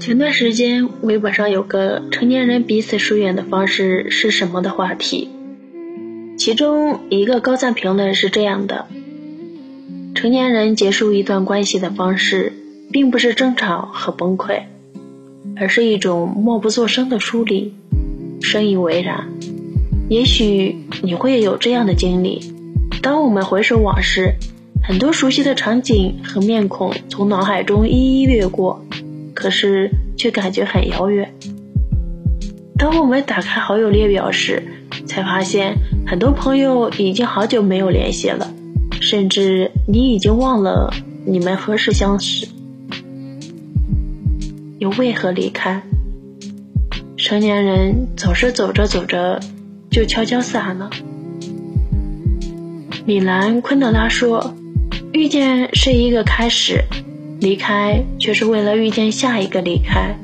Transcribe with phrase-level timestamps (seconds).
[0.00, 5.28] 前段时间，微博上有个成年人彼此疏远的方式是什么的话题，
[6.38, 8.86] 其中一个高赞评论是这样的：
[10.14, 12.54] 成年人结束一段关系的方式，
[12.90, 14.62] 并不是争吵和崩溃，
[15.60, 17.74] 而是一种默不作声的疏离。
[18.40, 19.28] 深以为然。
[20.08, 22.40] 也许你会有这样的经历：
[23.02, 24.34] 当我们回首往事，
[24.82, 28.82] 很多熟悉的场景和面孔从脑海中一一掠过。
[29.34, 31.32] 可是却感觉很遥远。
[32.76, 34.60] 当我们打开好友列表时，
[35.06, 38.52] 才发现很多朋友已经好久没有联系了，
[39.00, 40.92] 甚至你已经忘了
[41.24, 42.48] 你们何时相识，
[44.78, 45.82] 又为何离开？
[47.16, 49.40] 成年人总是走着走着
[49.90, 50.90] 就悄悄散了。
[53.04, 54.54] 米兰昆德拉说
[55.12, 56.84] ：“遇见是一个开始。”
[57.40, 60.16] 离开却是为了遇见下一个离开，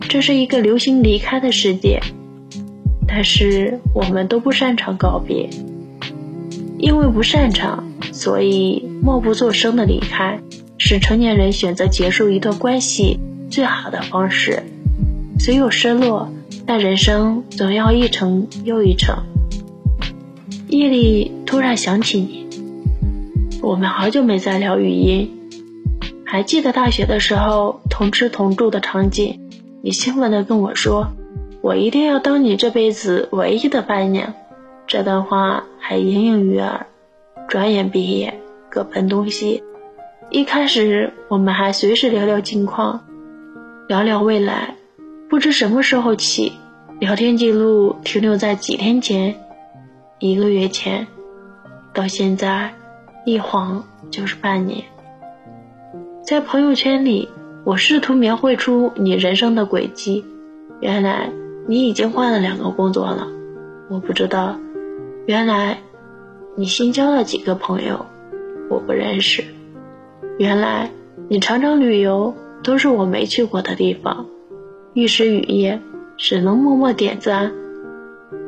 [0.00, 2.00] 这是一个流行离开的世界，
[3.06, 5.50] 但是我们都不擅长告别，
[6.78, 10.40] 因为不擅长，所以默不作声的离开，
[10.78, 14.62] 是成年人选择结束一段关系最好的方式。
[15.38, 16.32] 虽有失落，
[16.66, 19.24] 但人生总要一程又一程。
[20.68, 22.46] 夜里突然想起你，
[23.62, 25.34] 我们好久没再聊语音。
[26.24, 29.40] 还记得大学的时候同吃同住的场景，
[29.82, 31.12] 你兴奋地跟我说
[31.62, 34.34] ：“我一定要当你这辈子唯一的伴娘。”
[34.86, 36.86] 这段话还隐隐于耳。
[37.48, 39.62] 转眼毕业，各奔东西。
[40.30, 43.04] 一开始我们还随时聊聊近况，
[43.88, 44.74] 聊聊未来。
[45.30, 46.52] 不知什么时候起，
[47.00, 49.34] 聊天记录停留在几天前、
[50.18, 51.06] 一个月前，
[51.94, 52.74] 到现在，
[53.24, 54.84] 一晃就是半年。
[56.22, 57.30] 在朋友圈里，
[57.64, 60.22] 我试图描绘出你人生的轨迹。
[60.80, 61.30] 原来
[61.66, 63.26] 你已经换了两个工作了，
[63.88, 64.58] 我不知道。
[65.24, 65.78] 原来
[66.56, 68.04] 你新交了几个朋友，
[68.68, 69.42] 我不认识。
[70.38, 70.90] 原来
[71.28, 74.26] 你常常旅游，都是我没去过的地方。
[74.94, 75.80] 玉石雨夜，
[76.16, 77.52] 只能默默点赞，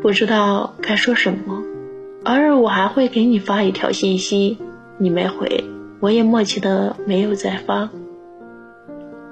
[0.02, 1.62] 不知道该说什么。
[2.24, 4.58] 偶尔我还会给你发一条信息，
[4.98, 5.64] 你没回。
[6.00, 7.90] 我也默契的没有再发。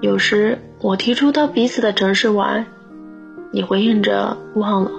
[0.01, 2.67] 有时我提出到彼此的城市玩，
[3.51, 4.91] 你回应着忘了，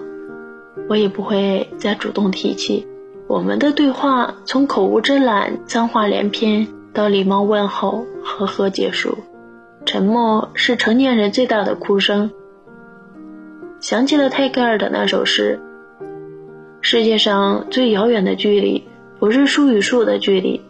[0.89, 2.85] 我也不会再主动提起。
[3.27, 9.17] 我们的对话从口无遮拦、脏话连篇到礼貌问候、呵呵结束。
[9.89, 12.29] 沉默是成年人最大的哭声。
[13.79, 15.59] 想起了泰戈尔的那首诗：
[16.79, 18.83] 世界上最遥远的距离，
[19.17, 20.61] 不是树与树的距离。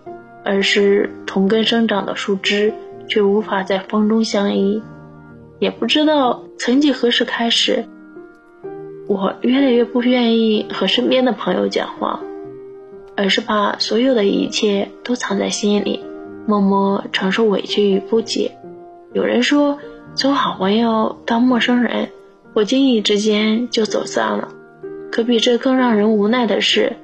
[0.45, 2.73] 而是同根生长的树枝，
[3.09, 4.81] 却无法在风中相依。
[5.59, 7.83] 也不知道曾几何时开始，
[9.05, 12.21] 我越来越不愿意和身边的朋友讲话，
[13.17, 15.99] 而是把所有的一切都藏在心里，
[16.47, 18.55] 默默承受委屈与不解。
[19.11, 19.79] 有人说，
[20.13, 22.09] 从好朋友到陌生人，
[22.53, 24.49] 不经意之间就走散了。
[25.11, 26.95] 可比这更让人无奈的是，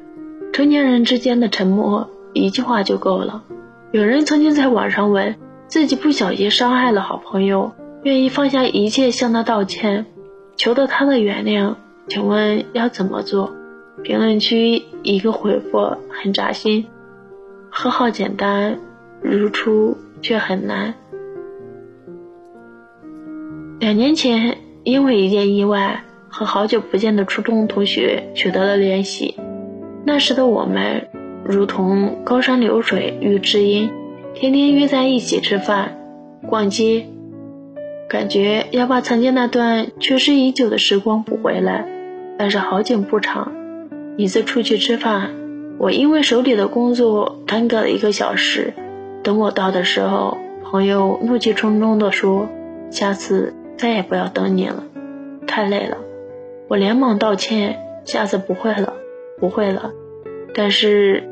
[0.53, 2.09] 成年人之间的沉默。
[2.33, 3.43] 一句话就够了。
[3.91, 5.35] 有人曾经在网上问
[5.67, 7.71] 自己不小心伤害了好朋友，
[8.03, 10.05] 愿意放下一切向他道歉，
[10.57, 11.75] 求得他的原谅，
[12.07, 13.51] 请问要怎么做？
[14.03, 16.85] 评论区一个回复很扎心：
[17.71, 18.77] 和好简单，
[19.21, 20.93] 如初却很难。
[23.85, 29.35] 两年前，因为一件意外，和好久不见的初中同学取得了联系。
[30.03, 31.07] 那时的我们。
[31.45, 33.91] 如同高山流水遇知音，
[34.33, 35.99] 天天约在一起吃饭、
[36.47, 37.05] 逛街，
[38.09, 41.87] 感觉要把曾经那段缺失已久的时光补回来。
[42.39, 43.51] 但是好景不长，
[44.17, 45.29] 一次出去吃饭，
[45.77, 48.73] 我因为手里的工作耽搁了一个小时。
[49.21, 52.49] 等我到的时候，朋友怒气冲冲地说
[52.89, 54.83] ：“下次再也不要等你了，
[55.47, 55.97] 太累了。”
[56.67, 58.93] 我连忙道歉：“下次不会了，
[59.39, 59.91] 不会了。”
[60.53, 61.29] 但是。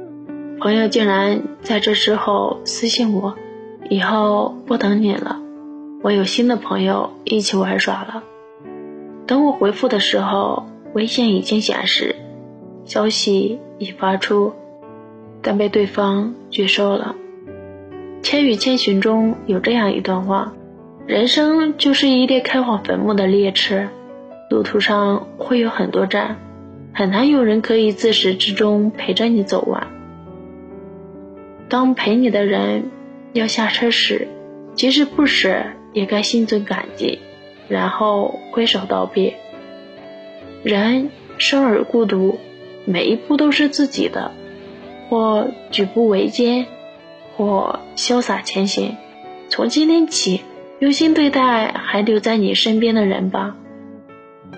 [0.60, 3.36] 朋友竟然在这时候私信我，
[3.90, 5.42] 以后不等你了，
[6.02, 8.24] 我有新的朋友一起玩耍了。
[9.28, 12.16] 等我回复的时候，微信已经显示
[12.86, 14.54] 消息已发出，
[15.42, 17.16] 但被对方拒收了。
[18.24, 20.54] 《千与千寻》中有这样一段话：
[21.06, 23.90] 人生就是一列开往坟墓的列车，
[24.50, 26.38] 路途上会有很多站，
[26.94, 29.88] 很难有人可以自始至终陪着你走完。
[31.68, 32.90] 当陪你的人
[33.34, 34.30] 要下车时，
[34.76, 37.20] 即使不舍，也该心存感激，
[37.68, 39.36] 然后挥手道别。
[40.64, 42.40] 人生而孤独，
[42.86, 44.32] 每一步都是自己的，
[45.10, 46.66] 或举步维艰，
[47.36, 48.96] 或潇洒前行。
[49.50, 50.40] 从今天起。
[50.84, 53.56] 用心对待还留在你身边的人吧，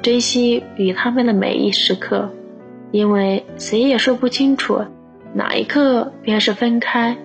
[0.01, 2.31] 珍惜与他们的每一时刻，
[2.89, 4.81] 因为谁也说不清楚
[5.35, 7.15] 哪一刻便是分开，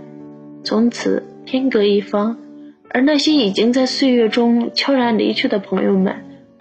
[0.62, 2.37] 从此天各一方。
[2.91, 6.17] 而那些已经在岁月中悄然离去的朋友们，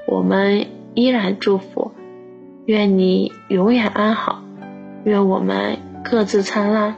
[0.08, 1.92] 我们依然祝福，
[2.66, 4.42] 愿你永远安好，
[5.04, 6.96] 愿我们各自灿烂。